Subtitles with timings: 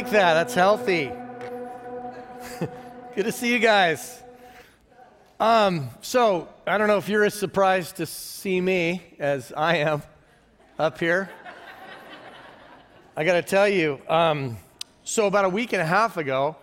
[0.00, 0.32] Like that.
[0.32, 1.12] That's healthy.
[3.14, 4.22] Good to see you guys.
[5.38, 10.02] Um, so, I don't know if you're as surprised to see me as I am
[10.78, 11.28] up here.
[13.14, 14.56] I got to tell you, um,
[15.04, 16.56] so about a week and a half ago,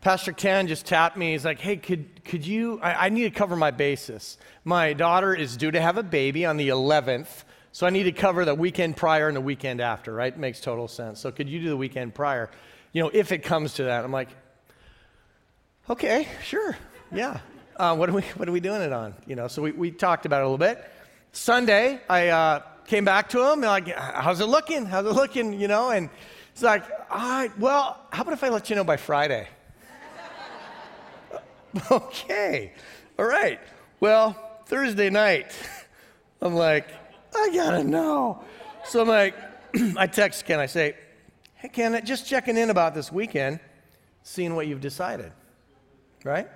[0.00, 1.32] Pastor Ken just tapped me.
[1.32, 4.38] He's like, hey, could, could you, I, I need to cover my basis.
[4.62, 7.42] My daughter is due to have a baby on the 11th.
[7.72, 10.36] So I need to cover the weekend prior and the weekend after, right?
[10.36, 11.20] Makes total sense.
[11.20, 12.50] So could you do the weekend prior?
[12.92, 14.28] You know, if it comes to that, I'm like,
[15.90, 16.76] okay, sure,
[17.12, 17.40] yeah.
[17.76, 19.14] Uh, what are we What are we doing it on?
[19.26, 20.84] You know, so we, we talked about it a little bit.
[21.32, 24.86] Sunday, I uh, came back to him like, how's it looking?
[24.86, 25.58] How's it looking?
[25.58, 26.08] You know, and
[26.52, 29.48] he's like, all right, well, how about if I let you know by Friday?
[31.90, 32.72] okay,
[33.18, 33.60] all right.
[34.00, 34.34] Well,
[34.66, 35.52] Thursday night,
[36.40, 36.88] I'm like,
[37.34, 38.42] I gotta know.
[38.84, 39.34] So I'm like,
[39.96, 40.96] I text Ken, I say,
[41.58, 43.58] hey, Ken, just checking in about this weekend,
[44.22, 45.32] seeing what you've decided,
[46.24, 46.48] right?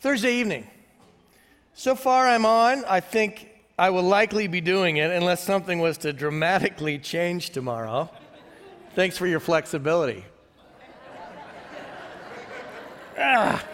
[0.00, 0.66] Thursday evening.
[1.72, 2.84] So far, I'm on.
[2.84, 8.10] I think I will likely be doing it unless something was to dramatically change tomorrow.
[8.94, 10.24] Thanks for your flexibility.
[13.18, 13.64] ah,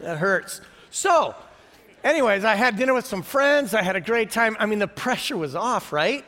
[0.00, 0.60] that hurts.
[0.90, 1.36] So,
[2.02, 3.74] anyways, I had dinner with some friends.
[3.74, 4.56] I had a great time.
[4.58, 6.24] I mean, the pressure was off, right?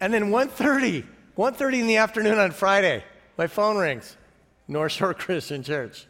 [0.00, 3.02] And then 1.30, 1.30 in the afternoon on Friday,
[3.38, 4.16] my phone rings.
[4.68, 6.06] North Shore Christian Church.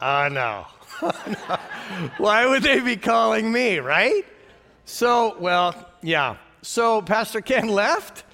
[0.00, 0.66] Ah, uh, no.
[2.18, 4.24] Why would they be calling me, right?
[4.84, 6.36] So, well, yeah.
[6.62, 8.24] So Pastor Ken left,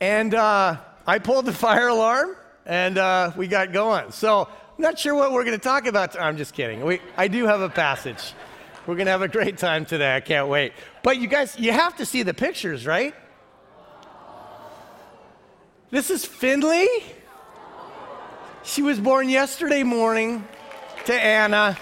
[0.00, 0.76] and uh,
[1.06, 4.12] I pulled the fire alarm, and uh, we got going.
[4.12, 6.18] So, I'm not sure what we're going to talk about.
[6.18, 6.82] I'm just kidding.
[6.82, 8.32] We, I do have a passage.
[8.86, 10.16] We're going to have a great time today.
[10.16, 10.72] I can't wait.
[11.02, 13.14] But you guys, you have to see the pictures, right?
[15.90, 16.86] This is Finley.
[18.62, 20.46] She was born yesterday morning
[21.06, 21.76] to Anna.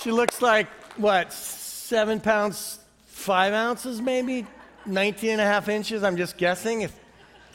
[0.00, 4.46] She looks like, what, seven pounds, five ounces maybe?
[4.86, 6.82] 19 and a half inches, I'm just guessing.
[6.82, 6.94] If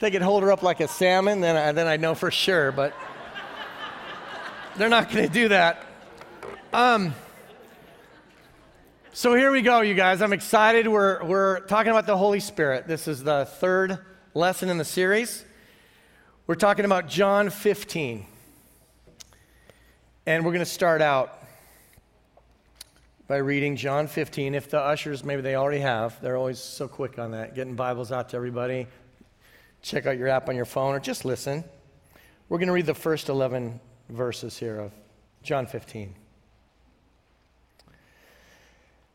[0.01, 2.73] they could hold her up like a salmon, then, I, then I'd know for sure,
[2.73, 2.93] but
[4.75, 5.81] they're not going to do that.
[6.73, 7.15] Um,
[9.17, 10.21] so here we go, you guys.
[10.21, 10.89] I'm excited.
[10.89, 12.85] We're, we're talking about the Holy Spirit.
[12.85, 13.97] This is the third
[14.33, 15.45] lesson in the series.
[16.47, 18.25] We're talking about John 15.
[20.25, 21.41] And we're going to start out
[23.29, 24.53] by reading John 15.
[24.53, 28.11] If the ushers, maybe they already have, they're always so quick on that, getting Bibles
[28.11, 28.85] out to everybody.
[29.81, 31.63] Check out your app on your phone or just listen.
[32.49, 34.91] We're going to read the first 11 verses here of
[35.41, 36.13] John 15.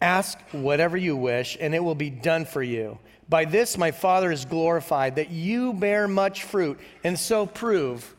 [0.00, 2.98] ask whatever you wish, and it will be done for you.
[3.28, 8.14] By this my Father is glorified, that you bear much fruit, and so prove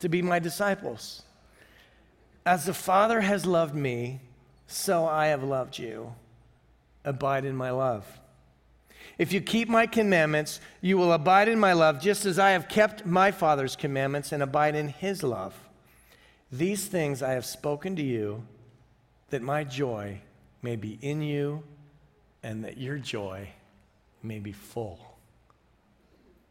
[0.00, 1.22] to be my disciples.
[2.44, 4.20] As the Father has loved me,
[4.66, 6.14] so I have loved you.
[7.04, 8.06] Abide in my love.
[9.18, 12.68] If you keep my commandments, you will abide in my love, just as I have
[12.68, 15.54] kept my Father's commandments and abide in his love.
[16.50, 18.44] These things I have spoken to you,
[19.30, 20.20] that my joy
[20.62, 21.62] may be in you
[22.42, 23.48] and that your joy
[24.22, 25.00] may be full.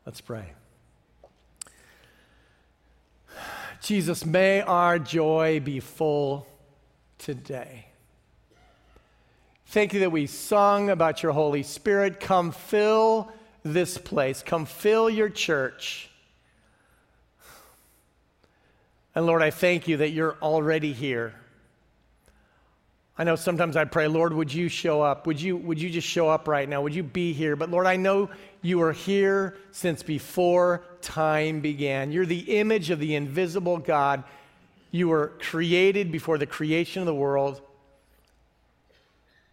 [0.05, 0.53] Let's pray.
[3.81, 6.45] Jesus, may our joy be full
[7.17, 7.87] today.
[9.67, 12.19] Thank you that we sung about your Holy Spirit.
[12.19, 13.31] Come fill
[13.63, 16.09] this place, come fill your church.
[19.13, 21.33] And Lord, I thank you that you're already here.
[23.17, 25.27] I know sometimes I pray, Lord, would you show up?
[25.27, 26.81] Would you, would you just show up right now?
[26.81, 27.55] Would you be here?
[27.55, 28.29] But Lord, I know
[28.61, 32.11] you are here since before time began.
[32.11, 34.23] You're the image of the invisible God.
[34.91, 37.61] You were created before the creation of the world.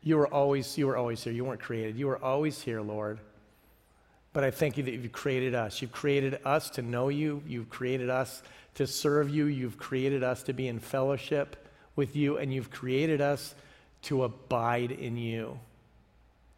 [0.02, 1.32] You were always, you were always here.
[1.32, 1.98] You weren't created.
[1.98, 3.18] You were always here, Lord.
[4.32, 5.82] But I thank you that you've created us.
[5.82, 7.42] You've created us to know you.
[7.46, 8.42] You've created us
[8.76, 9.46] to serve you.
[9.46, 11.67] You've created us to be in fellowship
[11.98, 13.54] with you, and you've created us
[14.02, 15.58] to abide in you.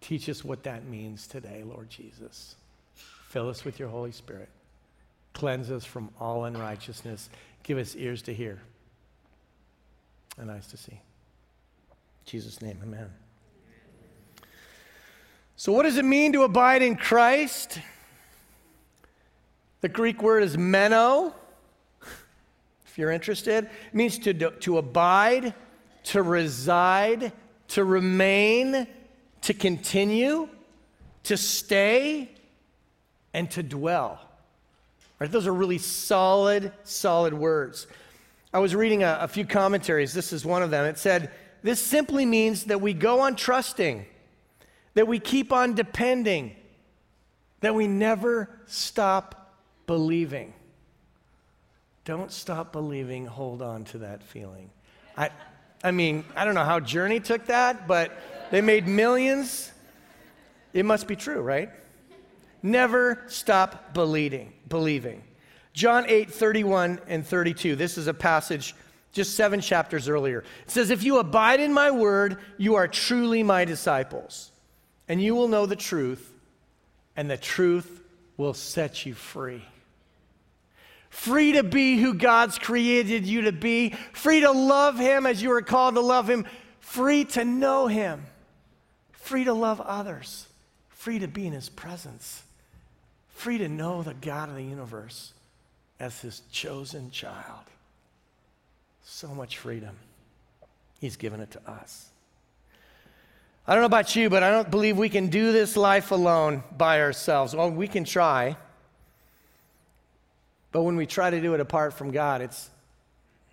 [0.00, 2.54] Teach us what that means today, Lord Jesus.
[3.28, 4.50] Fill us with your Holy Spirit.
[5.32, 7.30] Cleanse us from all unrighteousness.
[7.62, 8.60] Give us ears to hear
[10.38, 10.92] and eyes to see.
[10.92, 10.98] In
[12.26, 13.10] Jesus' name, amen.
[15.56, 17.78] So, what does it mean to abide in Christ?
[19.80, 21.34] The Greek word is meno.
[22.90, 25.54] If you're interested, it means to, to abide,
[26.04, 27.32] to reside,
[27.68, 28.86] to remain,
[29.42, 30.48] to continue,
[31.24, 32.30] to stay,
[33.32, 34.20] and to dwell.
[35.18, 35.30] Right?
[35.30, 37.86] Those are really solid, solid words.
[38.52, 40.12] I was reading a, a few commentaries.
[40.12, 40.84] This is one of them.
[40.84, 41.30] It said,
[41.62, 44.04] This simply means that we go on trusting
[44.94, 46.54] that we keep on depending,
[47.60, 49.54] that we never stop
[49.86, 50.52] believing.
[52.10, 54.68] Don't stop believing, hold on to that feeling.
[55.16, 55.30] I,
[55.84, 58.10] I mean, I don't know how Journey took that, but
[58.50, 59.70] they made millions.
[60.72, 61.70] It must be true, right?
[62.64, 64.52] Never stop believing.
[64.68, 65.22] believing.
[65.72, 67.76] John 8, 31 and 32.
[67.76, 68.74] This is a passage
[69.12, 70.40] just seven chapters earlier.
[70.64, 74.50] It says, If you abide in my word, you are truly my disciples
[75.06, 76.28] and you will know the truth,
[77.16, 78.02] and the truth
[78.36, 79.62] will set you free.
[81.10, 85.52] Free to be who God's created you to be, free to love Him as you
[85.52, 86.46] are called to love Him,
[86.78, 88.24] free to know Him,
[89.12, 90.46] free to love others,
[90.88, 92.42] free to be in His presence,
[93.28, 95.32] free to know the God of the universe
[95.98, 97.64] as His chosen child.
[99.04, 99.96] So much freedom.
[101.00, 102.06] He's given it to us.
[103.66, 106.62] I don't know about you, but I don't believe we can do this life alone
[106.76, 107.54] by ourselves.
[107.54, 108.56] Well, we can try.
[110.72, 112.70] But when we try to do it apart from God, it's,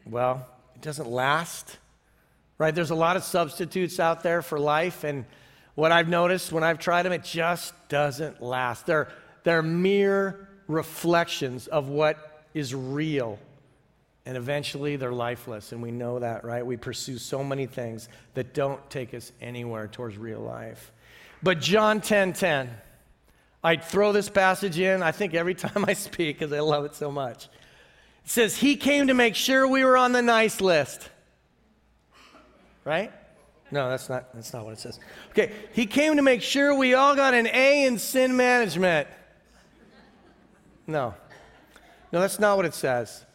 [0.06, 1.78] well, it doesn't last.
[2.58, 2.74] Right?
[2.74, 5.04] There's a lot of substitutes out there for life.
[5.04, 5.26] And
[5.76, 8.86] what I've noticed when I've tried them, it just doesn't last.
[8.86, 9.10] They're,
[9.44, 13.40] they're mere reflections of what is real
[14.28, 16.64] and eventually they're lifeless, and we know that, right?
[16.66, 20.92] We pursue so many things that don't take us anywhere towards real life.
[21.42, 22.70] But John 10 10,
[23.68, 26.96] I throw this passage in, I think every time I speak because I love it
[26.96, 27.46] so much.
[28.26, 31.10] It says, He came to make sure we were on the nice list.
[32.84, 33.12] Right?
[33.70, 35.00] No, that's not, that's not what it says.
[35.32, 39.08] Okay, He came to make sure we all got an A in sin management.
[40.86, 41.14] No.
[42.14, 43.26] No, that's not what it says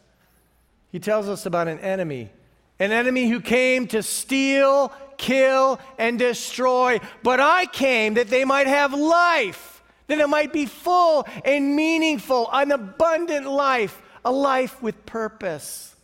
[0.93, 2.29] he tells us about an enemy,
[2.77, 6.99] an enemy who came to steal, kill, and destroy.
[7.23, 9.72] But I came that they might have life,
[10.07, 15.95] that it might be full and meaningful, an abundant life, a life with purpose.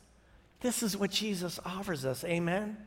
[0.61, 2.23] This is what Jesus offers us.
[2.23, 2.61] Amen?
[2.63, 2.77] Amen.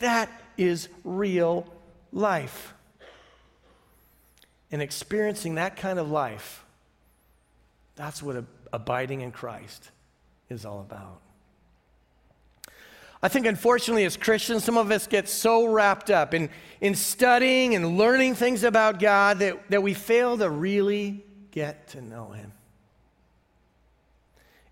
[0.00, 1.66] That is real
[2.12, 2.74] life.
[4.70, 6.64] And experiencing that kind of life,
[7.94, 9.90] that's what abiding in Christ
[10.50, 11.20] is all about.
[13.22, 17.74] I think, unfortunately, as Christians, some of us get so wrapped up in, in studying
[17.74, 22.52] and learning things about God that, that we fail to really get to know Him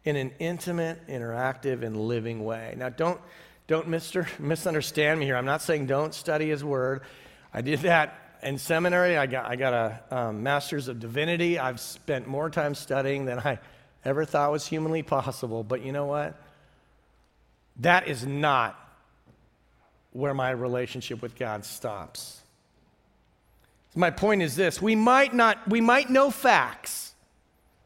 [0.04, 2.74] in an intimate, interactive, and living way.
[2.76, 3.20] Now, don't,
[3.66, 5.36] don't mister, misunderstand me here.
[5.36, 7.00] I'm not saying don't study His Word.
[7.52, 9.16] I did that in seminary.
[9.16, 11.58] I got, I got a um, master's of divinity.
[11.58, 13.58] I've spent more time studying than I
[14.04, 15.64] ever thought was humanly possible.
[15.64, 16.38] But you know what?
[17.78, 18.78] That is not
[20.12, 22.40] where my relationship with God stops.
[23.94, 27.14] My point is this we might not, we might know facts,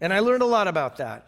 [0.01, 1.27] and I learned a lot about that.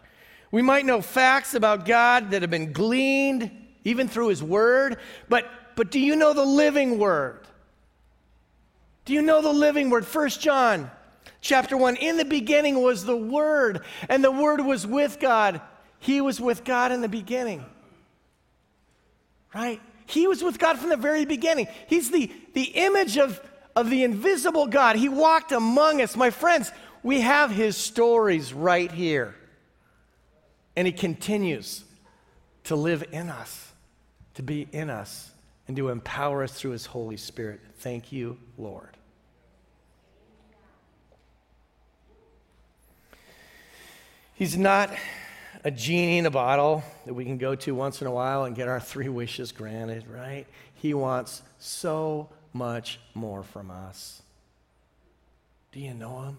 [0.51, 3.51] We might know facts about God that have been gleaned
[3.83, 4.97] even through His Word,
[5.29, 7.47] but, but do you know the living Word?
[9.05, 10.05] Do you know the living Word?
[10.05, 10.91] First John
[11.41, 15.61] chapter 1 In the beginning was the Word, and the Word was with God.
[15.99, 17.65] He was with God in the beginning.
[19.53, 19.81] Right?
[20.05, 21.67] He was with God from the very beginning.
[21.87, 23.41] He's the, the image of,
[23.75, 24.95] of the invisible God.
[24.95, 26.15] He walked among us.
[26.15, 26.71] My friends,
[27.03, 29.35] we have his stories right here.
[30.75, 31.83] And he continues
[32.65, 33.71] to live in us,
[34.35, 35.31] to be in us,
[35.67, 37.59] and to empower us through his Holy Spirit.
[37.79, 38.97] Thank you, Lord.
[44.33, 44.89] He's not
[45.63, 48.55] a genie in a bottle that we can go to once in a while and
[48.55, 50.47] get our three wishes granted, right?
[50.75, 54.21] He wants so much more from us.
[55.71, 56.37] Do you know him?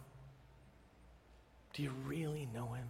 [1.75, 2.87] Do you really know him?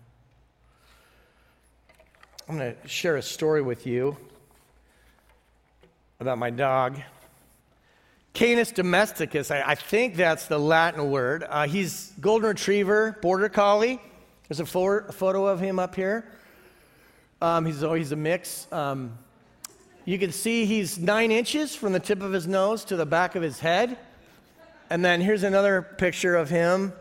[2.49, 4.17] I'm going to share a story with you
[6.19, 6.99] about my dog.
[8.33, 11.45] Canis domesticus, I, I think that's the Latin word.
[11.49, 14.01] Uh, he's golden retriever, border collie.
[14.49, 16.27] There's a, for, a photo of him up here.
[17.41, 18.71] Um, he's always a mix.
[18.73, 19.19] Um,
[20.05, 23.35] you can see he's nine inches from the tip of his nose to the back
[23.35, 23.99] of his head.
[24.91, 26.93] And then here's another picture of him.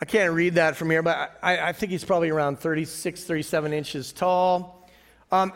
[0.00, 3.72] I can't read that from here, but I, I think he's probably around 36, 37
[3.72, 4.88] inches tall.
[5.30, 5.52] Um,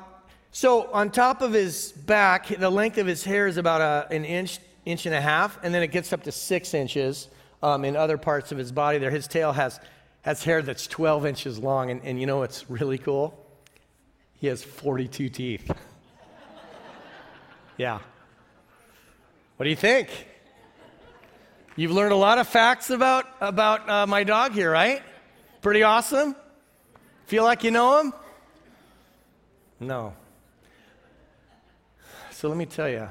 [0.51, 4.25] so on top of his back, the length of his hair is about a, an
[4.25, 7.29] inch, inch and a half, and then it gets up to six inches
[7.63, 9.11] um, in other parts of his body there.
[9.11, 9.81] His tail has
[10.23, 13.39] has hair that's 12 inches long, and, and you know what's really cool?
[14.41, 15.71] He has 42 teeth.
[17.77, 17.99] yeah.
[19.57, 20.09] What do you think?
[21.75, 25.03] You've learned a lot of facts about, about uh, my dog here, right?
[25.61, 26.37] Pretty awesome?
[27.27, 28.13] Feel like you know him?
[29.81, 30.15] No.
[32.31, 33.09] So let me tell you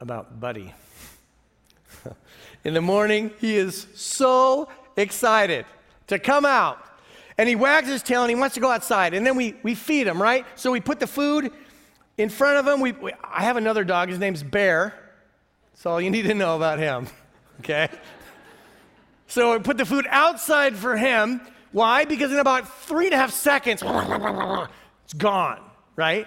[0.00, 0.74] about Buddy.
[2.64, 5.64] In the morning, he is so excited
[6.08, 6.84] to come out.
[7.38, 9.14] And he wags his tail and he wants to go outside.
[9.14, 10.44] And then we, we feed him, right?
[10.56, 11.52] So we put the food
[12.16, 12.80] in front of him.
[12.80, 14.08] We, we, I have another dog.
[14.08, 14.92] His name's Bear.
[15.72, 17.06] That's all you need to know about him,
[17.60, 17.88] okay?
[19.28, 21.40] So we put the food outside for him.
[21.70, 22.04] Why?
[22.04, 23.82] Because in about three and a half seconds,
[25.04, 25.60] it's gone,
[25.94, 26.26] right?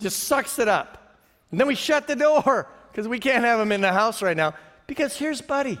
[0.00, 1.18] Just sucks it up.
[1.50, 4.36] And then we shut the door because we can't have him in the house right
[4.36, 4.54] now.
[4.86, 5.78] Because here's Buddy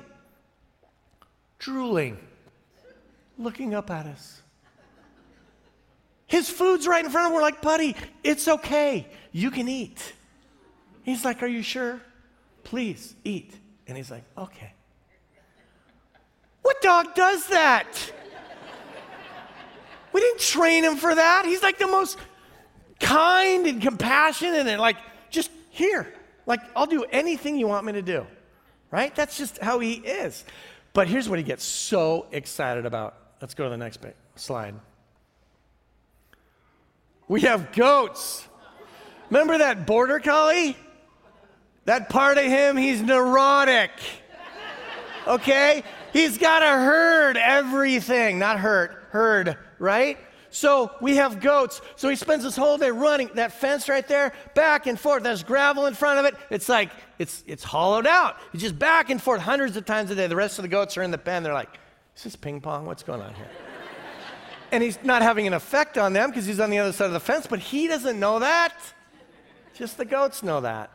[1.58, 2.18] drooling
[3.38, 4.42] looking up at us.
[6.26, 7.36] His food's right in front of him.
[7.36, 9.06] We're like, buddy, it's okay.
[9.32, 10.14] You can eat.
[11.02, 12.00] He's like, Are you sure?
[12.64, 13.54] Please eat.
[13.86, 14.72] And he's like, Okay.
[16.62, 17.86] What dog does that?
[20.12, 21.44] We didn't train him for that.
[21.44, 22.18] He's like the most
[23.00, 24.96] kind and compassionate and like,
[25.28, 26.12] just here.
[26.46, 28.26] Like, I'll do anything you want me to do.
[28.90, 29.14] Right?
[29.14, 30.44] That's just how he is.
[30.92, 34.00] But here's what he gets so excited about Let's go to the next
[34.36, 34.74] slide.
[37.28, 38.48] We have goats.
[39.28, 40.78] Remember that border collie?
[41.84, 43.90] That part of him, he's neurotic.
[45.26, 45.82] Okay?
[46.14, 50.16] He's got to herd everything, not hurt, herd, right?
[50.48, 51.82] So we have goats.
[51.96, 55.22] So he spends his whole day running that fence right there, back and forth.
[55.22, 56.34] There's gravel in front of it.
[56.48, 58.36] It's like it's it's hollowed out.
[58.54, 60.28] It's just back and forth hundreds of times a day.
[60.28, 61.42] The rest of the goats are in the pen.
[61.42, 61.78] They're like,
[62.16, 62.86] is this ping pong?
[62.86, 63.48] What's going on here?
[64.72, 67.12] and he's not having an effect on them because he's on the other side of
[67.12, 68.74] the fence, but he doesn't know that.
[69.74, 70.90] Just the goats know that.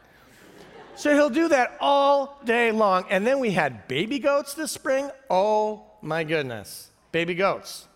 [0.95, 3.05] So he'll do that all day long.
[3.09, 5.09] And then we had baby goats this spring.
[5.29, 6.89] Oh my goodness.
[7.11, 7.87] Baby goats.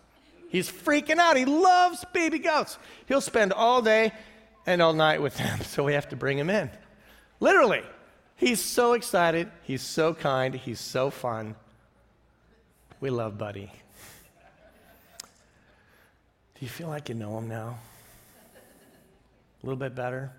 [0.48, 1.36] He's freaking out.
[1.36, 2.78] He loves baby goats.
[3.06, 4.12] He'll spend all day
[4.66, 5.60] and all night with them.
[5.64, 6.70] So we have to bring him in.
[7.40, 7.82] Literally.
[8.36, 9.50] He's so excited.
[9.62, 10.54] He's so kind.
[10.54, 11.56] He's so fun.
[13.04, 13.70] We love Buddy.
[15.18, 17.76] Do you feel like you know him now?
[19.62, 20.32] A little bit better?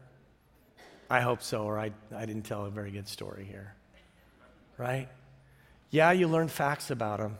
[1.07, 3.75] I hope so, or I, I didn't tell a very good story here.
[4.79, 5.07] Right?
[5.91, 7.38] Yeah, you learned facts about him,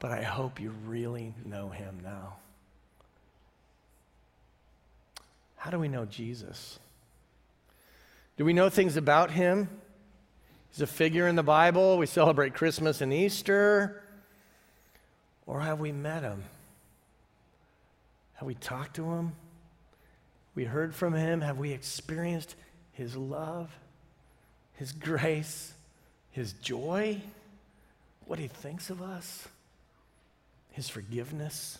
[0.00, 2.38] but I hope you really know him now.
[5.54, 6.80] How do we know Jesus?
[8.36, 9.68] Do we know things about him?
[10.72, 11.98] He's a figure in the Bible.
[11.98, 14.02] We celebrate Christmas and Easter.
[15.48, 16.44] Or have we met him?
[18.34, 19.32] Have we talked to him?
[20.54, 21.40] We heard from him?
[21.40, 22.54] Have we experienced
[22.92, 23.74] his love,
[24.74, 25.72] his grace,
[26.30, 27.20] his joy,
[28.26, 29.48] what he thinks of us,
[30.70, 31.78] his forgiveness?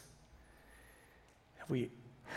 [1.59, 1.91] Have we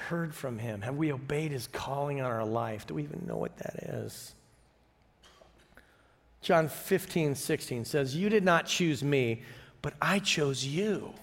[0.09, 0.81] heard from him?
[0.81, 2.85] Have we obeyed his calling on our life?
[2.87, 4.33] Do we even know what that is?
[6.41, 9.43] John 15, 16 says, You did not choose me,
[9.81, 11.13] but I chose you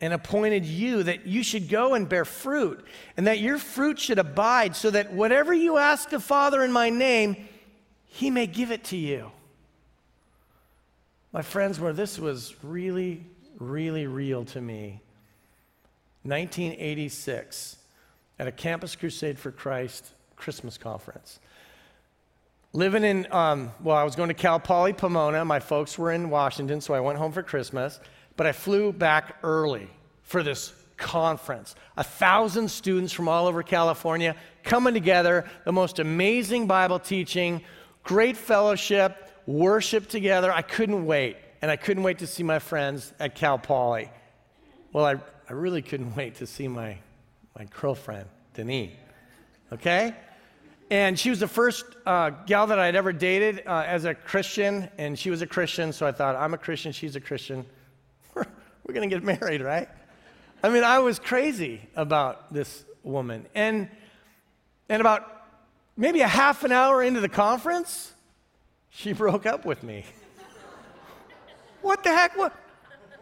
[0.00, 2.84] and appointed you that you should go and bear fruit,
[3.16, 6.88] and that your fruit should abide, so that whatever you ask the Father in my
[6.88, 7.48] name,
[8.06, 9.30] he may give it to you.
[11.32, 13.24] My friends, where this was really,
[13.58, 15.00] really real to me,
[16.22, 17.76] 1986,
[18.38, 21.40] at a Campus Crusade for Christ Christmas conference.
[22.72, 25.44] Living in, um, well, I was going to Cal Poly Pomona.
[25.44, 28.00] My folks were in Washington, so I went home for Christmas.
[28.36, 29.88] But I flew back early
[30.22, 31.74] for this conference.
[31.96, 37.62] A thousand students from all over California coming together, the most amazing Bible teaching,
[38.02, 40.52] great fellowship, worship together.
[40.52, 41.36] I couldn't wait.
[41.60, 44.10] And I couldn't wait to see my friends at Cal Poly.
[44.92, 45.16] Well, I,
[45.48, 46.98] I really couldn't wait to see my,
[47.58, 48.92] my girlfriend, Denise.
[49.72, 50.14] Okay?
[50.90, 54.88] And she was the first uh, gal that I'd ever dated uh, as a Christian,
[54.96, 57.66] and she was a Christian, so I thought, I'm a Christian, she's a Christian.
[58.34, 59.88] We're going to get married, right?
[60.62, 63.46] I mean, I was crazy about this woman.
[63.54, 63.88] And,
[64.88, 65.30] and about
[65.96, 68.12] maybe a half an hour into the conference,
[68.88, 70.06] she broke up with me.
[71.82, 72.36] what the heck?
[72.36, 72.56] What,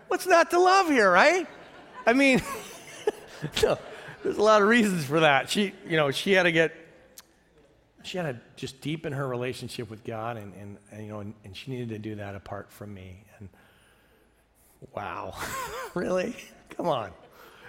[0.07, 1.49] what's not to love here, right?
[2.07, 2.41] I mean,
[3.63, 3.77] no,
[4.23, 5.51] there's a lot of reasons for that.
[5.51, 6.73] She, you know, she had to get,
[8.07, 11.35] she had to just deepen her relationship with God, and, and, and you know, and,
[11.45, 13.25] and she needed to do that apart from me.
[13.39, 13.49] And
[14.95, 15.35] wow,
[15.95, 16.37] really?
[16.71, 17.11] Come on.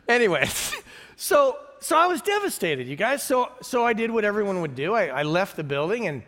[0.07, 0.75] Anyways,
[1.15, 3.23] so so I was devastated, you guys.
[3.23, 4.93] So so I did what everyone would do.
[4.93, 6.23] I, I left the building and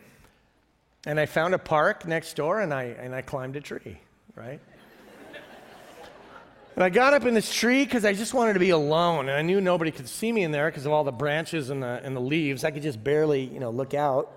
[1.06, 4.00] and I found a park next door and I and I climbed a tree,
[4.36, 4.60] right?
[6.80, 9.38] And I got up in this tree because I just wanted to be alone, and
[9.38, 12.00] I knew nobody could see me in there because of all the branches and the
[12.06, 12.64] and the leaves.
[12.64, 14.32] I could just barely, you know, look out.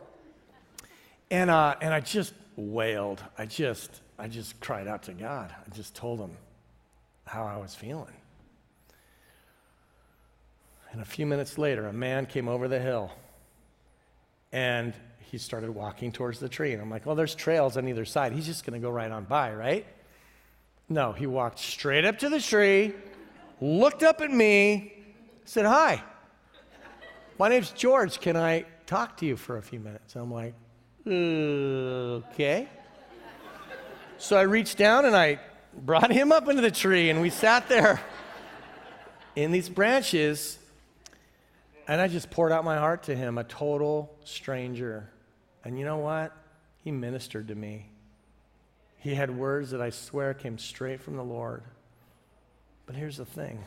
[1.31, 3.23] And uh, and I just wailed.
[3.39, 5.55] I just I just cried out to God.
[5.55, 6.37] I just told him
[7.29, 8.13] how I was feeling.
[10.91, 13.13] And a few minutes later, a man came over the hill
[14.51, 14.95] and
[15.31, 16.73] he started walking towards the tree.
[16.73, 18.33] And I'm like, well, there's trails on either side.
[18.33, 19.87] He's just going to go right on by, right?
[20.89, 22.95] No, he walked straight up to the tree,
[23.61, 24.93] looked up at me,
[25.45, 26.03] said, Hi,
[27.39, 28.21] my name's George.
[28.21, 30.17] Can I talk to you for a few minutes?
[30.17, 30.55] I'm like,
[31.07, 32.69] okay.
[34.19, 35.41] So I reached down and I
[35.75, 38.01] brought him up into the tree, and we sat there
[39.35, 40.59] in these branches
[41.89, 45.11] and I just poured out my heart to him, a total stranger.
[45.65, 46.33] And you know what?
[46.79, 47.92] He ministered to me.
[49.03, 51.65] He had words that I swear came straight from the Lord.
[52.87, 53.65] But here's the thing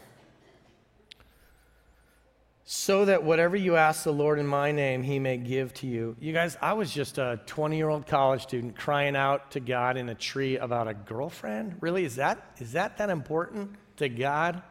[2.67, 6.15] so that whatever you ask the Lord in my name, he may give to you.
[6.19, 9.97] You guys, I was just a 20 year old college student crying out to God
[9.97, 11.75] in a tree about a girlfriend.
[11.79, 12.05] Really?
[12.05, 14.63] Is that, is that that important to God?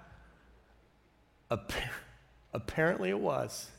[2.53, 3.71] Apparently it was.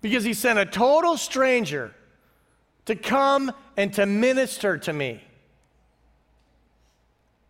[0.00, 1.92] Because he sent a total stranger
[2.86, 5.22] to come and to minister to me.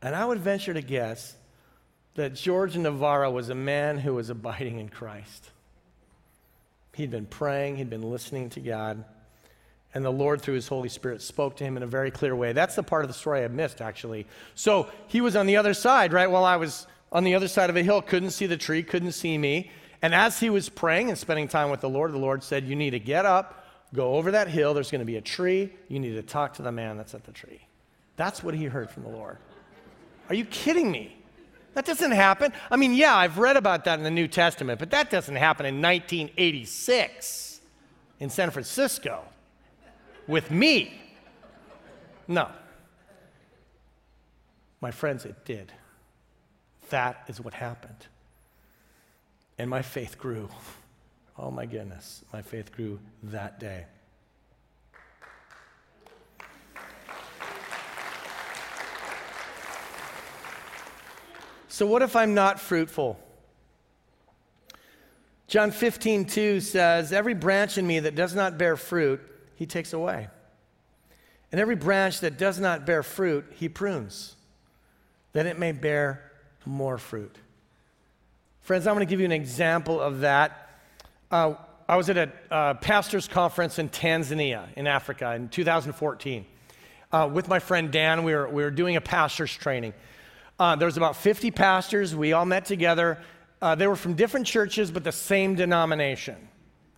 [0.03, 1.37] And I would venture to guess
[2.15, 5.51] that George Navarro was a man who was abiding in Christ.
[6.95, 9.05] He'd been praying, he'd been listening to God,
[9.95, 12.53] and the Lord, through his Holy Spirit, spoke to him in a very clear way.
[12.53, 14.27] That's the part of the story I missed, actually.
[14.55, 16.31] So he was on the other side, right?
[16.31, 19.13] While I was on the other side of a hill, couldn't see the tree, couldn't
[19.13, 19.71] see me.
[20.01, 22.75] And as he was praying and spending time with the Lord, the Lord said, You
[22.75, 24.73] need to get up, go over that hill.
[24.73, 25.73] There's going to be a tree.
[25.89, 27.61] You need to talk to the man that's at the tree.
[28.17, 29.39] That's what he heard from the Lord.
[30.33, 31.15] Are you kidding me?
[31.75, 32.55] That doesn't happen.
[32.71, 35.67] I mean, yeah, I've read about that in the New Testament, but that doesn't happen
[35.67, 37.61] in 1986
[38.19, 39.25] in San Francisco
[40.27, 40.99] with me.
[42.27, 42.49] No.
[44.81, 45.71] My friends, it did.
[46.89, 48.07] That is what happened.
[49.59, 50.49] And my faith grew.
[51.39, 53.85] Oh my goodness, my faith grew that day.
[61.73, 63.19] So, what if I'm not fruitful?
[65.49, 69.23] John 15, 2 says, Every branch in me that does not bear fruit,
[69.55, 70.29] he takes away.
[71.51, 74.37] And every branch that does not bear fruit, he prunes,
[75.33, 76.31] that it may bear
[76.67, 77.35] more fruit.
[78.61, 80.77] Friends, I'm going to give you an example of that.
[81.31, 81.55] Uh,
[81.89, 86.45] I was at a uh, pastor's conference in Tanzania, in Africa, in 2014.
[87.11, 89.95] Uh, with my friend Dan, we were, we were doing a pastor's training.
[90.59, 92.15] Uh, there was about 50 pastors.
[92.15, 93.19] We all met together.
[93.61, 96.37] Uh, they were from different churches, but the same denomination.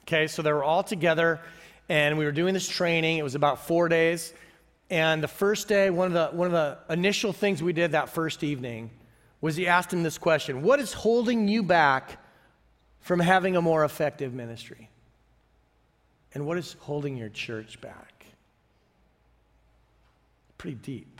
[0.02, 1.40] Okay, so they were all together,
[1.88, 3.18] and we were doing this training.
[3.18, 4.34] It was about four days.
[4.90, 8.10] And the first day, one of the, one of the initial things we did that
[8.10, 8.90] first evening
[9.40, 12.18] was he asked him this question What is holding you back
[13.00, 14.90] from having a more effective ministry?
[16.32, 18.26] And what is holding your church back?
[20.58, 21.13] Pretty deep.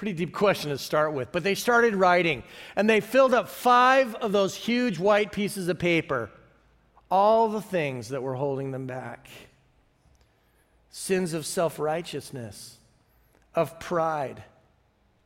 [0.00, 1.30] Pretty deep question to start with.
[1.30, 2.42] But they started writing,
[2.74, 6.30] and they filled up five of those huge white pieces of paper,
[7.10, 9.28] all the things that were holding them back.
[10.88, 12.78] sins of self righteousness,
[13.54, 14.42] of pride,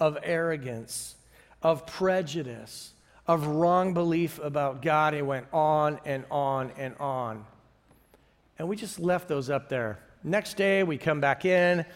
[0.00, 1.14] of arrogance,
[1.62, 2.94] of prejudice,
[3.28, 5.14] of wrong belief about God.
[5.14, 7.46] It went on and on and on.
[8.58, 10.00] And we just left those up there.
[10.24, 11.86] Next day, we come back in.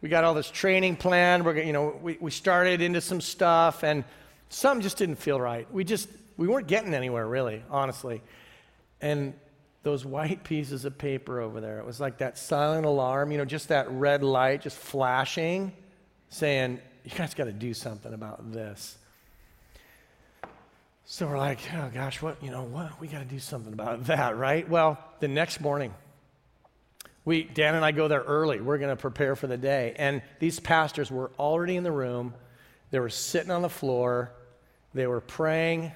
[0.00, 1.44] We got all this training planned.
[1.44, 4.04] We're, you know, we, we started into some stuff, and
[4.48, 5.72] something just didn't feel right.
[5.72, 8.22] We just, we weren't getting anywhere, really, honestly.
[9.00, 9.34] And
[9.82, 13.44] those white pieces of paper over there, it was like that silent alarm, you know,
[13.44, 15.72] just that red light just flashing,
[16.28, 18.98] saying, you guys got to do something about this.
[21.06, 23.00] So we're like, oh gosh, what, you know, what?
[23.00, 24.68] We got to do something about that, right?
[24.68, 25.94] Well, the next morning,
[27.28, 28.58] we, Dan and I go there early.
[28.58, 29.92] We're going to prepare for the day.
[29.96, 32.32] And these pastors were already in the room.
[32.90, 34.32] They were sitting on the floor.
[34.94, 35.92] They were praying.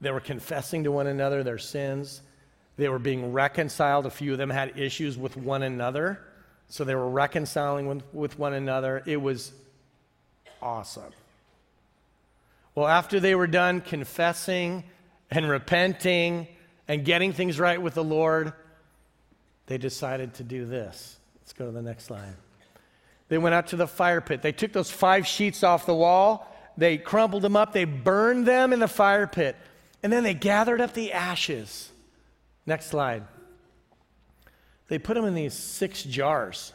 [0.00, 2.22] They were confessing to one another their sins.
[2.76, 4.06] They were being reconciled.
[4.06, 6.20] A few of them had issues with one another.
[6.68, 9.02] So they were reconciling with, with one another.
[9.06, 9.50] It was
[10.62, 11.12] awesome.
[12.76, 14.84] Well, after they were done confessing
[15.32, 16.46] and repenting
[16.88, 18.52] and getting things right with the Lord,
[19.66, 21.16] they decided to do this.
[21.40, 22.34] Let's go to the next slide.
[23.28, 24.42] They went out to the fire pit.
[24.42, 28.72] They took those five sheets off the wall, they crumpled them up, they burned them
[28.72, 29.56] in the fire pit,
[30.02, 31.90] and then they gathered up the ashes.
[32.66, 33.24] Next slide.
[34.88, 36.72] They put them in these six jars.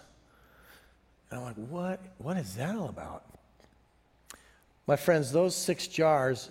[1.30, 3.24] And I'm like, what, what is that all about?
[4.88, 6.50] My friends, those six jars,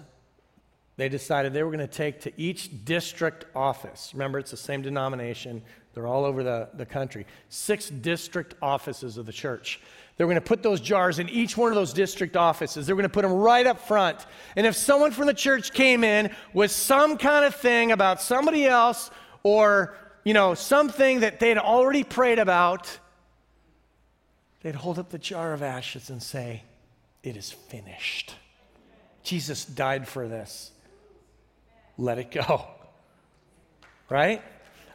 [0.98, 4.10] they decided they were going to take to each district office.
[4.12, 5.62] Remember, it's the same denomination,
[5.94, 7.24] they're all over the, the country.
[7.48, 9.80] Six district offices of the church.
[10.16, 12.88] They were going to put those jars in each one of those district offices.
[12.88, 14.26] They were going to put them right up front.
[14.56, 18.66] And if someone from the church came in with some kind of thing about somebody
[18.66, 19.12] else
[19.44, 22.98] or, you know, something that they'd already prayed about,
[24.62, 26.64] they'd hold up the jar of ashes and say,
[27.22, 28.34] it is finished.
[29.22, 30.72] Jesus died for this.
[31.98, 32.66] Let it go.
[34.10, 34.42] Right?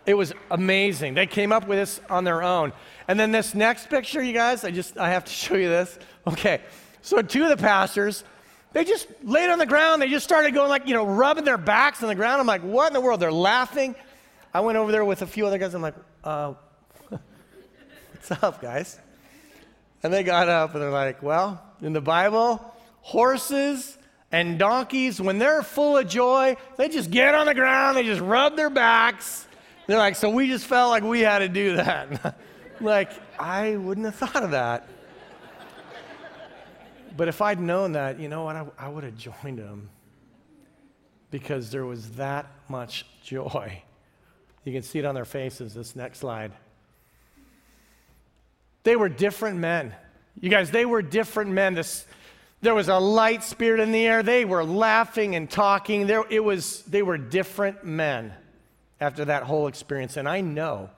[0.07, 1.13] It was amazing.
[1.13, 2.73] They came up with this on their own.
[3.07, 5.99] And then this next picture, you guys, I just I have to show you this.
[6.25, 6.61] Okay.
[7.03, 8.23] So two of the pastors,
[8.71, 10.01] they just laid on the ground.
[10.01, 12.41] They just started going like, you know, rubbing their backs on the ground.
[12.41, 13.19] I'm like, what in the world?
[13.19, 13.93] They're laughing.
[14.51, 15.75] I went over there with a few other guys.
[15.75, 16.55] I'm like, uh,
[17.09, 18.99] what's up, guys?
[20.01, 23.97] And they got up and they're like, well, in the Bible, horses
[24.33, 28.19] and donkeys, when they're full of joy, they just get on the ground, they just
[28.19, 29.47] rub their backs.
[29.85, 32.39] They're like, so we just felt like we had to do that.
[32.81, 34.89] like, I wouldn't have thought of that.
[37.15, 39.89] But if I'd known that, you know what, I, I would have joined them
[41.29, 43.83] because there was that much joy.
[44.63, 46.53] You can see it on their faces, this next slide.
[48.81, 49.93] They were different men.
[50.41, 51.75] You guys, they were different men.
[51.75, 52.07] This,
[52.63, 54.23] there was a light spirit in the air.
[54.23, 56.07] They were laughing and talking.
[56.07, 58.33] There, it was, they were different men
[59.01, 60.15] after that whole experience.
[60.15, 60.89] And I know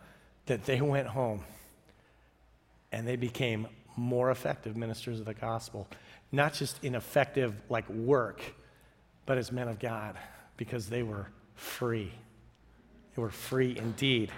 [0.46, 1.44] that they went home
[2.92, 5.88] and they became more effective ministers of the gospel,
[6.32, 8.42] not just in effective like work,
[9.26, 10.16] but as men of God,
[10.58, 12.12] because they were free.
[13.16, 14.32] They were free indeed.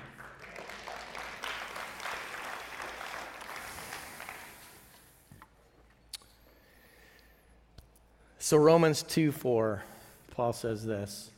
[8.40, 9.84] So, Romans 2 4,
[10.32, 11.32] Paul says this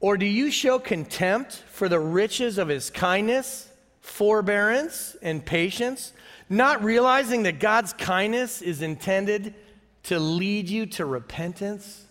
[0.00, 3.68] Or do you show contempt for the riches of his kindness,
[4.00, 6.12] forbearance, and patience,
[6.48, 9.54] not realizing that God's kindness is intended
[10.04, 12.06] to lead you to repentance?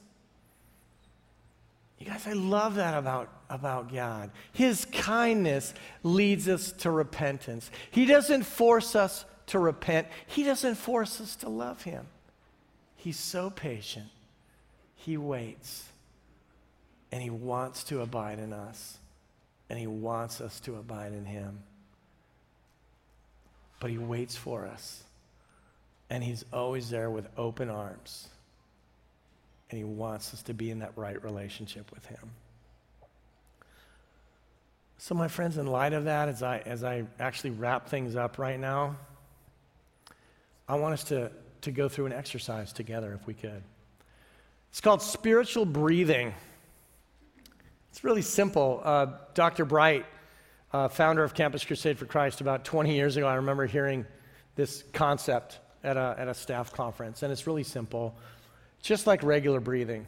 [1.98, 4.32] You guys, I love that about, about God.
[4.54, 7.70] His kindness leads us to repentance.
[7.92, 12.08] He doesn't force us to repent, He doesn't force us to love Him.
[13.02, 14.06] He's so patient.
[14.96, 15.90] He waits.
[17.12, 19.00] And He wants to abide in us.
[19.72, 21.64] And He wants us to abide in Him.
[23.80, 25.02] But He waits for us.
[26.12, 28.28] And He's always there with open arms.
[29.72, 32.30] And He wants us to be in that right relationship with Him.
[35.00, 38.38] So, my friends, in light of that, as I, as I actually wrap things up
[38.38, 38.98] right now,
[40.70, 43.64] I want us to to go through an exercise together if we could.
[44.70, 46.34] It's called spiritual breathing.
[47.92, 48.82] It's really simple.
[48.84, 49.66] Uh, Dr.
[49.66, 50.06] Bright,
[50.72, 54.06] uh, founder of Campus Crusade for Christ, about 20 years ago, I remember hearing
[54.56, 58.16] this concept at a, at a staff conference, and it's really simple.
[58.82, 60.08] Just like regular breathing,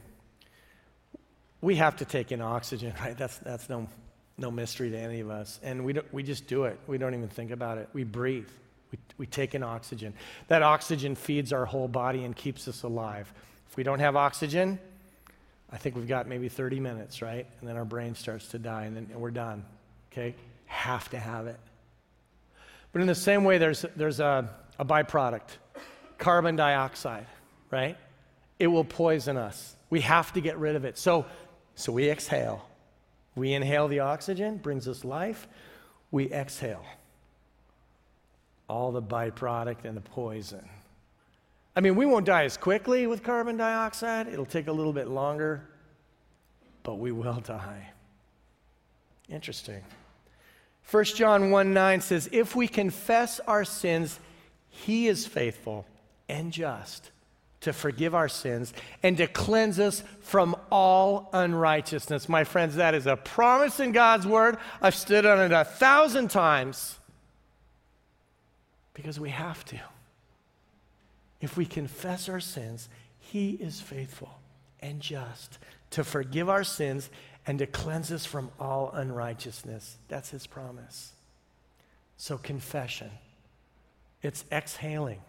[1.62, 3.18] we have to take in oxygen, right?
[3.18, 3.88] That's, that's no,
[4.38, 5.60] No mystery to any of us.
[5.64, 6.80] And we, we just do it.
[6.88, 7.90] We don't even think about it.
[7.94, 8.50] We breathe.
[8.94, 10.14] We, we take in oxygen.
[10.50, 13.34] That oxygen feeds our whole body and keeps us alive.
[13.68, 14.78] If we don't have oxygen,
[15.72, 17.48] I think we've got maybe 30 minutes, right?
[17.60, 19.66] And then our brain starts to die and then and we're done.
[20.12, 20.36] Okay?
[20.68, 21.60] Have to have it.
[22.92, 25.58] But in the same way, there's, there's a, a byproduct
[26.20, 27.26] carbon dioxide,
[27.72, 27.98] right?
[28.60, 29.76] It will poison us.
[29.90, 31.00] We have to get rid of it.
[31.00, 31.26] So,
[31.74, 32.70] so we exhale.
[33.36, 35.48] We inhale the oxygen, brings us life.
[36.12, 36.86] We exhale
[38.74, 40.68] all the byproduct and the poison.
[41.76, 44.28] I mean, we won't die as quickly with carbon dioxide.
[44.28, 45.64] It'll take a little bit longer,
[46.82, 47.92] but we will die.
[49.30, 49.84] Interesting.
[50.90, 54.20] 1 John 1 9 says, If we confess our sins,
[54.70, 55.86] he is faithful
[56.28, 57.12] and just
[57.62, 62.28] to forgive our sins and to cleanse us from all unrighteousness.
[62.28, 64.58] My friends, that is a promise in God's word.
[64.82, 66.98] I've stood on it a thousand times
[68.94, 69.80] because we have to.
[71.42, 74.40] If we confess our sins, He is faithful
[74.82, 75.60] and just
[75.92, 77.10] to forgive our sins
[77.46, 79.98] and to cleanse us from all unrighteousness.
[80.08, 81.14] That's His promise.
[82.18, 83.10] So, confession,
[84.22, 85.20] it's exhaling.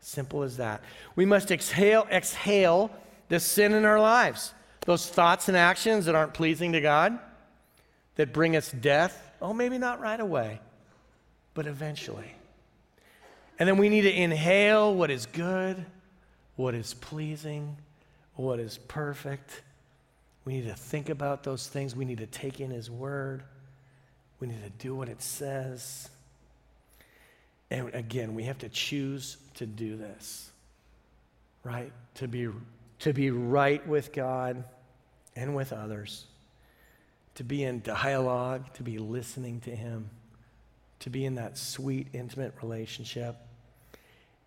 [0.00, 0.82] Simple as that.
[1.14, 2.90] We must exhale, exhale
[3.28, 4.52] the sin in our lives.
[4.84, 7.18] Those thoughts and actions that aren't pleasing to God,
[8.16, 9.30] that bring us death.
[9.40, 10.60] Oh, maybe not right away,
[11.54, 12.34] but eventually.
[13.58, 15.84] And then we need to inhale what is good,
[16.56, 17.76] what is pleasing,
[18.34, 19.62] what is perfect.
[20.44, 21.94] We need to think about those things.
[21.94, 23.42] We need to take in His Word.
[24.40, 26.08] We need to do what it says.
[27.70, 30.50] And again, we have to choose to do this,
[31.62, 31.92] right?
[32.16, 32.48] To be,
[33.00, 34.64] to be right with God
[35.36, 36.26] and with others,
[37.36, 40.10] to be in dialogue, to be listening to Him
[41.02, 43.36] to be in that sweet, intimate relationship.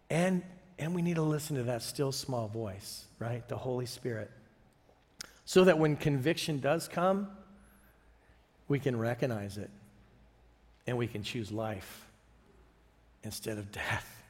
[0.09, 0.41] And,
[0.79, 3.45] and we need to listen to that still small voice, right?
[3.49, 4.31] The Holy Spirit.
[5.43, 7.27] So that when conviction does come,
[8.69, 9.69] we can recognize it
[10.87, 12.05] and we can choose life
[13.23, 14.23] instead of death.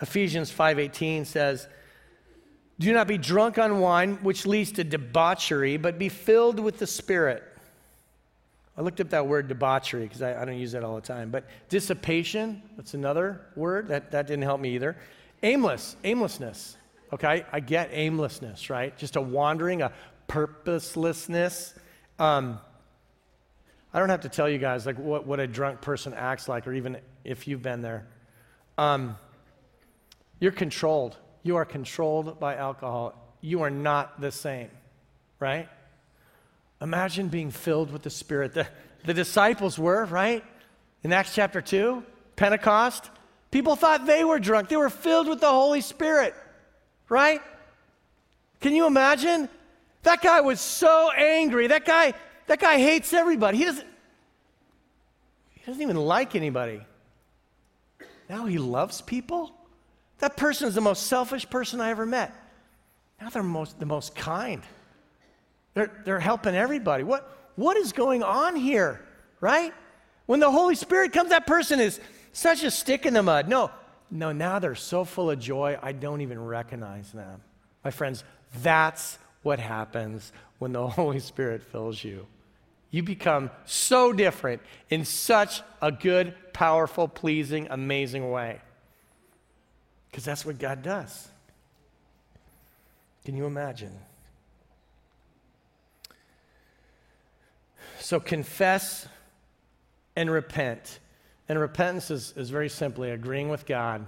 [0.00, 1.68] Ephesians 5:18 says,
[2.78, 6.86] "Do not be drunk on wine, which leads to debauchery, but be filled with the
[6.86, 7.42] Spirit."
[8.78, 11.30] I looked up that word debauchery because I, I, don't use that all the time.
[11.30, 13.88] But dissipation, that's another word.
[13.88, 14.96] That, that didn't help me either.
[15.42, 16.76] Aimless, aimlessness.
[17.12, 18.96] Okay, I get aimlessness, right?
[18.98, 19.92] Just a wandering, a
[20.28, 21.74] purposelessness.
[22.18, 22.60] Um,
[23.94, 26.66] I don't have to tell you guys like what, what a drunk person acts like,
[26.66, 28.06] or even if you've been there.
[28.76, 29.16] Um,
[30.38, 31.16] you're controlled.
[31.42, 33.36] You are controlled by alcohol.
[33.40, 34.68] You are not the same,
[35.38, 35.68] right?
[36.80, 38.52] Imagine being filled with the Spirit.
[38.54, 38.66] The,
[39.04, 40.44] the disciples were, right?
[41.02, 42.02] In Acts chapter 2,
[42.36, 43.10] Pentecost,
[43.50, 44.68] people thought they were drunk.
[44.68, 46.34] They were filled with the Holy Spirit,
[47.08, 47.40] right?
[48.60, 49.48] Can you imagine?
[50.02, 51.68] That guy was so angry.
[51.68, 52.14] That guy,
[52.46, 53.58] that guy hates everybody.
[53.58, 53.86] He doesn't,
[55.50, 56.80] he doesn't even like anybody.
[58.28, 59.52] Now he loves people.
[60.18, 62.34] That person is the most selfish person I ever met.
[63.20, 64.62] Now they're most, the most kind.
[65.76, 67.04] They're, they're helping everybody.
[67.04, 69.02] What, what is going on here,
[69.42, 69.74] right?
[70.24, 72.00] When the Holy Spirit comes, that person is
[72.32, 73.46] such a stick in the mud.
[73.46, 73.70] No,
[74.10, 77.42] no, now they're so full of joy, I don't even recognize them.
[77.84, 78.24] My friends,
[78.62, 82.26] that's what happens when the Holy Spirit fills you.
[82.90, 88.62] You become so different in such a good, powerful, pleasing, amazing way.
[90.10, 91.28] Because that's what God does.
[93.26, 93.92] Can you imagine?
[98.06, 99.08] So confess
[100.14, 101.00] and repent.
[101.48, 104.06] And repentance is, is very simply agreeing with God.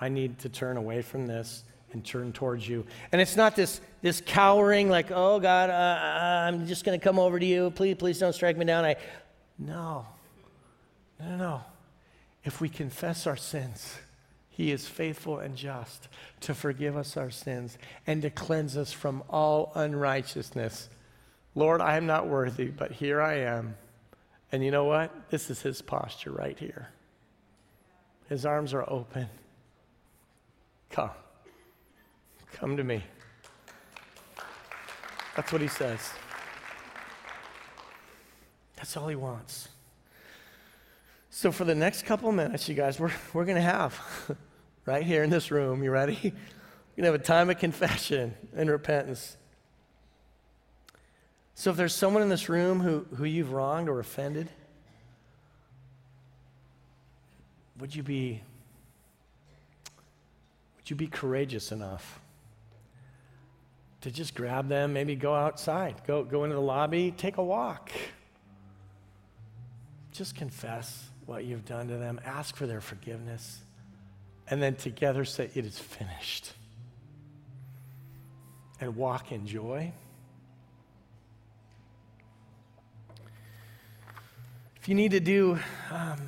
[0.00, 2.86] I need to turn away from this and turn towards you.
[3.10, 7.02] And it's not this, this cowering, like, oh, God, uh, uh I'm just going to
[7.02, 7.72] come over to you.
[7.72, 8.84] Please, please don't strike me down.
[8.84, 8.94] I,
[9.58, 10.06] no.
[11.18, 11.60] No, no, no.
[12.44, 13.96] If we confess our sins,
[14.50, 16.06] He is faithful and just
[16.42, 17.76] to forgive us our sins
[18.06, 20.88] and to cleanse us from all unrighteousness.
[21.54, 23.76] Lord, I am not worthy, but here I am.
[24.50, 25.30] And you know what?
[25.30, 26.88] This is his posture right here.
[28.28, 29.28] His arms are open.
[30.90, 31.10] Come.
[32.52, 33.02] Come to me.
[35.36, 36.12] That's what he says.
[38.76, 39.68] That's all he wants.
[41.30, 43.98] So, for the next couple minutes, you guys, we're, we're going to have
[44.86, 46.18] right here in this room, you ready?
[46.94, 49.38] We're going to have a time of confession and repentance.
[51.54, 54.48] So if there's someone in this room who, who you've wronged or offended,
[57.78, 58.42] would you be
[60.76, 62.20] would you be courageous enough
[64.00, 67.92] to just grab them, maybe go outside, go, go into the lobby, take a walk?
[70.10, 73.60] Just confess what you've done to them, ask for their forgiveness,
[74.48, 76.52] and then together say, It is finished.
[78.80, 79.92] And walk in joy.
[84.82, 85.60] If you need to do
[85.92, 86.18] um,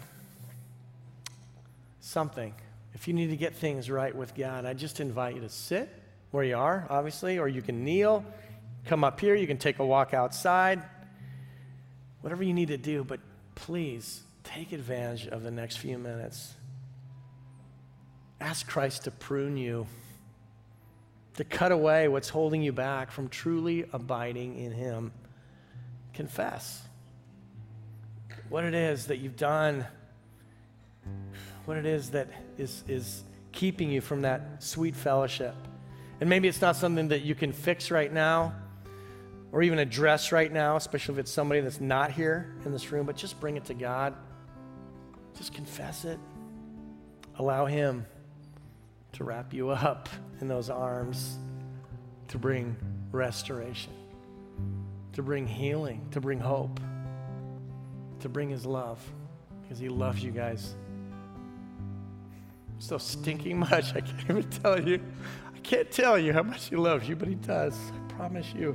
[1.98, 2.54] something,
[2.92, 5.88] if you need to get things right with God, I just invite you to sit
[6.30, 8.24] where you are, obviously, or you can kneel,
[8.84, 10.80] come up here, you can take a walk outside,
[12.20, 13.18] whatever you need to do, but
[13.56, 16.54] please take advantage of the next few minutes.
[18.40, 19.88] Ask Christ to prune you,
[21.38, 25.10] to cut away what's holding you back from truly abiding in Him.
[26.12, 26.84] Confess
[28.54, 29.84] what it is that you've done,
[31.64, 35.56] what it is that is, is keeping you from that sweet fellowship.
[36.20, 38.54] And maybe it's not something that you can fix right now
[39.50, 43.06] or even address right now, especially if it's somebody that's not here in this room,
[43.06, 44.14] but just bring it to God.
[45.36, 46.20] Just confess it.
[47.40, 48.06] Allow Him
[49.14, 50.08] to wrap you up
[50.40, 51.38] in those arms
[52.28, 52.76] to bring
[53.10, 53.92] restoration,
[55.14, 56.78] to bring healing, to bring hope
[58.24, 58.98] to bring his love
[59.60, 60.76] because he loves you guys
[62.78, 63.94] so stinking much.
[63.94, 64.98] I can't even tell you.
[65.54, 67.78] I can't tell you how much he loves you, but he does.
[67.92, 68.74] I promise you.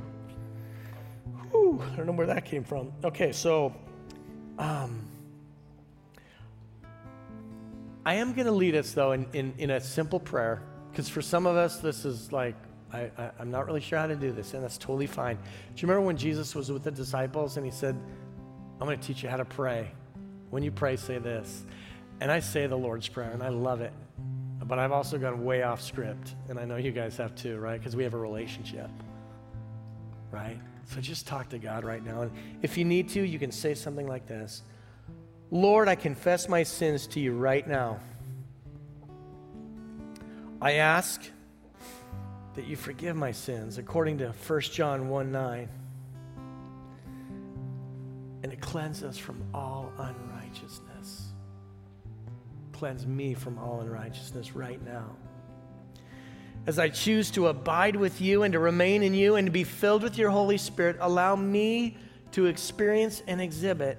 [1.50, 2.92] Whew, I don't know where that came from.
[3.02, 3.74] Okay, so
[4.56, 5.04] um,
[8.06, 11.22] I am going to lead us, though, in, in, in a simple prayer because for
[11.22, 12.54] some of us, this is like,
[12.92, 15.34] I, I, I'm not really sure how to do this, and that's totally fine.
[15.36, 15.42] Do
[15.76, 17.96] you remember when Jesus was with the disciples and he said,
[18.80, 19.90] I'm going to teach you how to pray.
[20.50, 21.64] When you pray, say this.
[22.20, 23.92] And I say the Lord's Prayer, and I love it.
[24.62, 27.78] But I've also gone way off script, and I know you guys have too, right?
[27.78, 28.90] Because we have a relationship,
[30.30, 30.58] right?
[30.86, 32.22] So just talk to God right now.
[32.22, 34.62] And if you need to, you can say something like this
[35.50, 38.00] Lord, I confess my sins to you right now.
[40.62, 41.22] I ask
[42.54, 45.68] that you forgive my sins according to 1 John 1 9
[48.42, 51.28] and it cleanses us from all unrighteousness.
[52.72, 55.16] Cleanse me from all unrighteousness right now.
[56.66, 59.64] As I choose to abide with you and to remain in you and to be
[59.64, 61.96] filled with your Holy Spirit, allow me
[62.32, 63.98] to experience and exhibit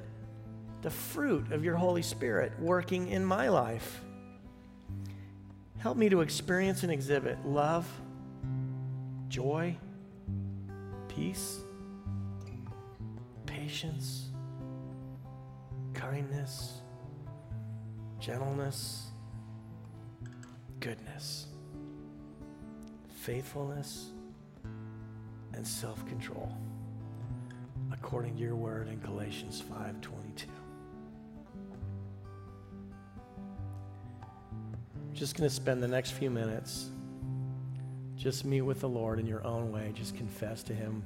[0.81, 4.01] the fruit of your Holy Spirit working in my life.
[5.77, 7.87] Help me to experience and exhibit love,
[9.27, 9.75] joy,
[11.07, 11.59] peace,
[13.45, 14.30] patience
[16.11, 16.81] kindness,
[18.19, 19.11] gentleness,
[20.81, 21.47] goodness,
[23.15, 24.09] faithfulness,
[25.53, 26.53] and self-control
[27.93, 30.47] according to your word in Galatians 5:22.
[35.13, 36.89] Just going to spend the next few minutes
[38.17, 39.93] just meet with the Lord in your own way.
[39.95, 41.05] Just confess to him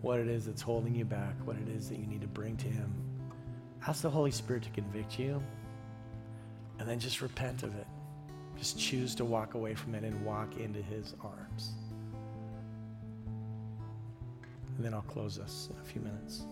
[0.00, 2.56] what it is that's holding you back, what it is that you need to bring
[2.58, 3.11] to him.
[3.86, 5.42] Ask the Holy Spirit to convict you,
[6.78, 7.86] and then just repent of it.
[8.56, 11.72] Just choose to walk away from it and walk into His arms.
[14.76, 16.44] And then I'll close us in a few minutes.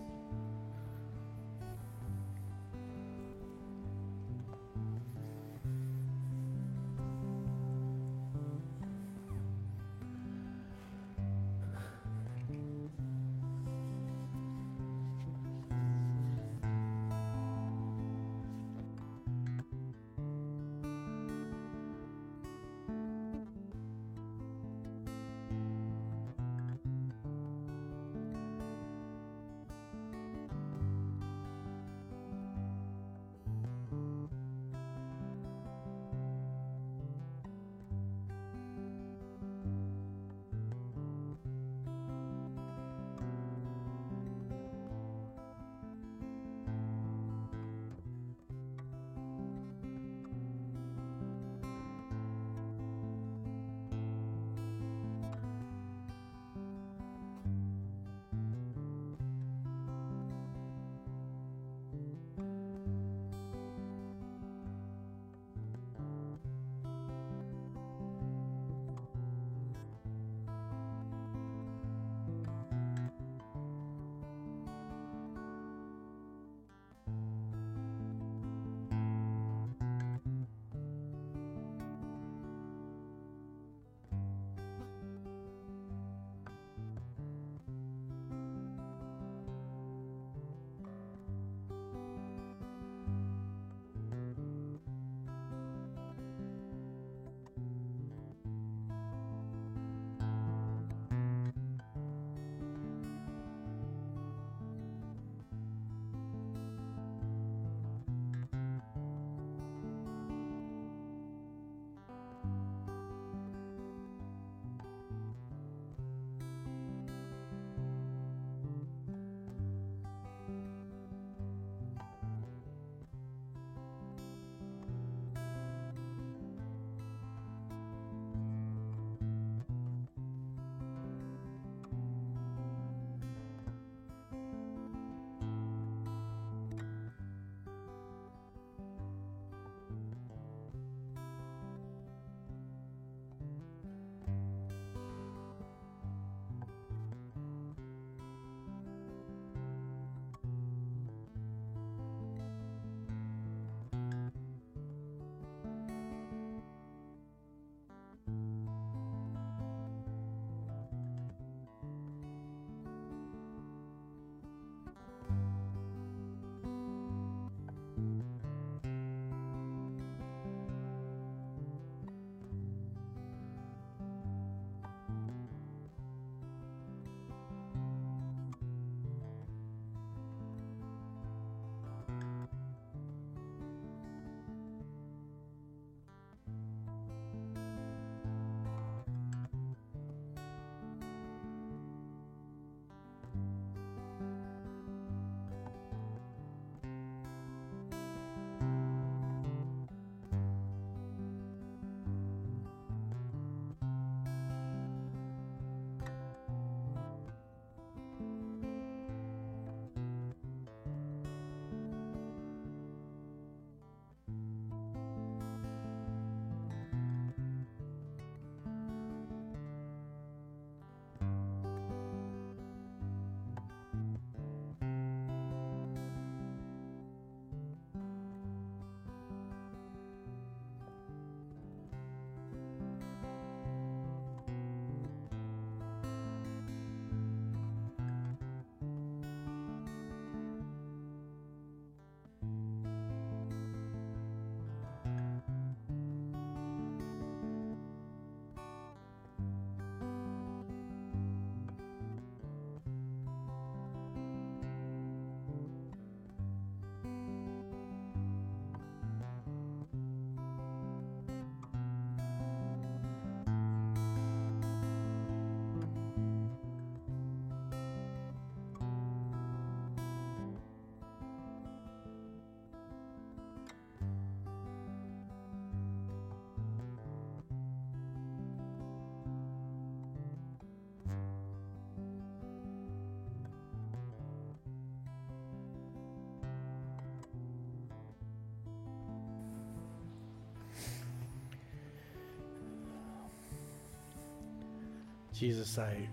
[295.41, 296.07] Jesus, I,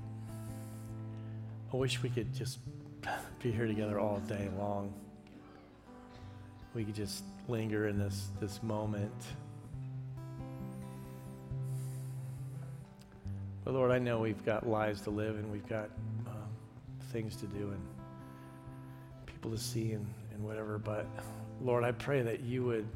[1.71, 2.61] I wish we could just
[3.43, 4.91] be here together all day long.
[6.75, 9.13] We could just linger in this, this moment.
[13.67, 15.91] But Lord, I know we've got lives to live and we've got
[16.27, 16.49] um,
[17.13, 17.83] things to do and
[19.27, 20.79] people to see and, and whatever.
[20.79, 21.05] But
[21.61, 22.89] Lord, I pray that you would,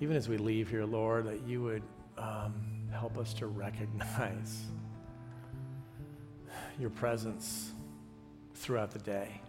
[0.00, 1.82] even as we leave here, Lord, that you would
[2.18, 2.71] um,
[3.02, 4.62] help us to recognize
[6.78, 7.72] your presence
[8.54, 9.40] throughout the day.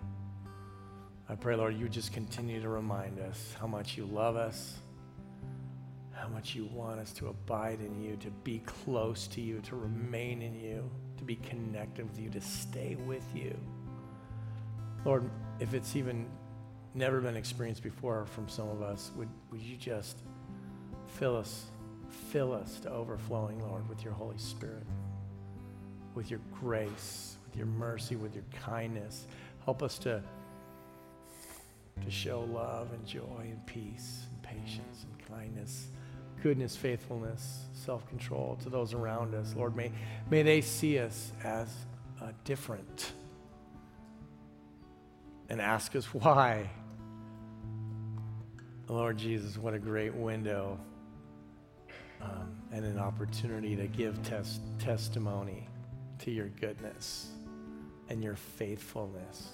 [1.30, 4.80] I pray, Lord, you just continue to remind us how much you love us,
[6.14, 9.76] how much you want us to abide in you, to be close to you, to
[9.76, 10.90] remain in you,
[11.20, 13.56] to be connected with you, to stay with you.
[15.06, 15.30] Lord,
[15.60, 16.26] if it's even
[16.96, 20.18] never been experienced before from some of us, would, would you just
[21.06, 21.66] fill us,
[22.14, 24.86] fill us to overflowing, Lord, with your Holy Spirit,
[26.16, 29.28] with your grace, with your mercy, with your kindness.
[29.66, 30.22] Help us to,
[32.04, 35.88] to show love and joy and peace and patience and kindness
[36.44, 39.56] goodness, faithfulness, self control to those around us.
[39.56, 39.92] Lord, may,
[40.30, 41.70] may they see us as
[42.22, 43.14] uh, different
[45.50, 46.70] and ask us why.
[48.90, 50.78] Lord Jesus, what a great window
[52.24, 55.68] um, and an opportunity to give tes- testimony
[56.20, 57.32] to your goodness
[58.10, 59.50] and your faithfulness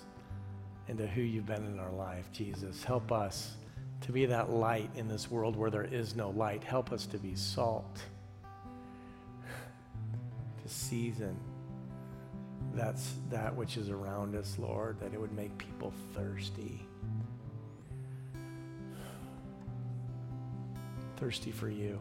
[0.88, 2.84] and to who you've been in our life, Jesus.
[2.84, 3.56] Help us
[4.02, 6.64] to be that light in this world where there is no light.
[6.64, 8.02] Help us to be salt,
[10.64, 11.36] to season
[12.74, 16.80] that's that which is around us, Lord, that it would make people thirsty.
[21.18, 22.00] Thirsty for you.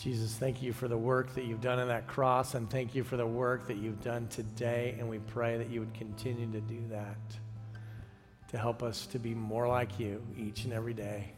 [0.00, 3.04] Jesus, thank you for the work that you've done on that cross, and thank you
[3.04, 4.96] for the work that you've done today.
[4.98, 7.18] And we pray that you would continue to do that
[8.48, 11.34] to help us to be more like you each and every day.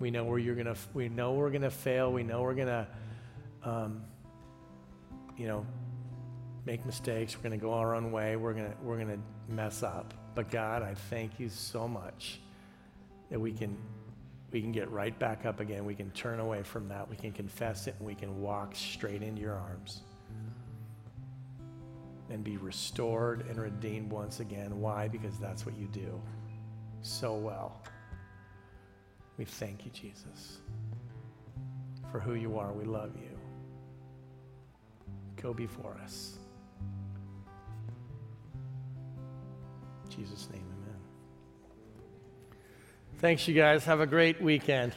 [0.00, 0.76] We know where you're gonna.
[0.92, 2.12] We know we're gonna fail.
[2.12, 2.86] We know we're gonna,
[3.64, 4.02] um,
[5.38, 5.64] you know,
[6.66, 7.34] make mistakes.
[7.38, 8.36] We're gonna go our own way.
[8.36, 10.12] We're gonna we're gonna mess up.
[10.34, 12.38] But God, I thank you so much
[13.30, 13.78] that we can
[14.52, 15.84] we can get right back up again.
[15.84, 17.08] We can turn away from that.
[17.08, 20.02] We can confess it, and we can walk straight into your arms
[22.30, 24.80] and be restored and redeemed once again.
[24.80, 25.08] Why?
[25.08, 26.20] Because that's what you do
[27.02, 27.82] so well.
[29.38, 30.58] We thank you, Jesus,
[32.10, 32.72] for who you are.
[32.72, 33.38] We love you.
[35.40, 36.38] Go before us.
[40.04, 40.71] In Jesus' name.
[43.22, 43.84] Thanks, you guys.
[43.84, 44.94] Have a great weekend.